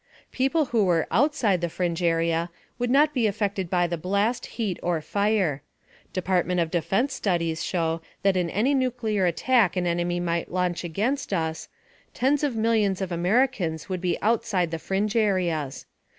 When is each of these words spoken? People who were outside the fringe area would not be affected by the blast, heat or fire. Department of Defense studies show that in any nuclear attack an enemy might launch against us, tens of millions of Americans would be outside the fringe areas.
People 0.31 0.65
who 0.73 0.83
were 0.83 1.05
outside 1.11 1.61
the 1.61 1.69
fringe 1.69 2.01
area 2.01 2.49
would 2.79 2.89
not 2.89 3.13
be 3.13 3.27
affected 3.27 3.69
by 3.69 3.85
the 3.85 3.99
blast, 3.99 4.47
heat 4.57 4.79
or 4.81 4.99
fire. 4.99 5.61
Department 6.11 6.59
of 6.59 6.71
Defense 6.71 7.13
studies 7.13 7.63
show 7.63 8.01
that 8.23 8.35
in 8.35 8.49
any 8.49 8.73
nuclear 8.73 9.27
attack 9.27 9.75
an 9.77 9.85
enemy 9.85 10.19
might 10.19 10.51
launch 10.51 10.83
against 10.83 11.31
us, 11.31 11.69
tens 12.15 12.43
of 12.43 12.55
millions 12.55 12.99
of 12.99 13.11
Americans 13.11 13.89
would 13.89 14.01
be 14.01 14.19
outside 14.23 14.71
the 14.71 14.79
fringe 14.79 15.15
areas. 15.15 15.85